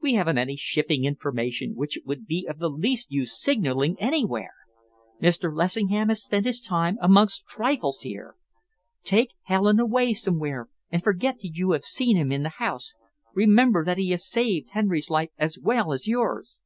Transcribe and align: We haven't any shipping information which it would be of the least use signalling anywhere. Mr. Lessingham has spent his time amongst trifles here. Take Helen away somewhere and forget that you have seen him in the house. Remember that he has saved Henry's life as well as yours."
We 0.00 0.14
haven't 0.14 0.38
any 0.38 0.54
shipping 0.54 1.04
information 1.04 1.74
which 1.74 1.96
it 1.96 2.06
would 2.06 2.26
be 2.26 2.46
of 2.48 2.60
the 2.60 2.68
least 2.68 3.10
use 3.10 3.42
signalling 3.42 3.96
anywhere. 3.98 4.52
Mr. 5.20 5.52
Lessingham 5.52 6.10
has 6.10 6.22
spent 6.22 6.46
his 6.46 6.60
time 6.60 6.96
amongst 7.00 7.48
trifles 7.48 8.02
here. 8.02 8.36
Take 9.02 9.30
Helen 9.42 9.80
away 9.80 10.12
somewhere 10.14 10.68
and 10.92 11.02
forget 11.02 11.40
that 11.40 11.56
you 11.56 11.72
have 11.72 11.82
seen 11.82 12.16
him 12.16 12.30
in 12.30 12.44
the 12.44 12.50
house. 12.62 12.94
Remember 13.34 13.84
that 13.84 13.98
he 13.98 14.10
has 14.10 14.24
saved 14.24 14.70
Henry's 14.70 15.10
life 15.10 15.30
as 15.38 15.58
well 15.58 15.92
as 15.92 16.06
yours." 16.06 16.60